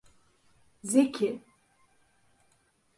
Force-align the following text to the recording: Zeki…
Zeki… 0.83 1.41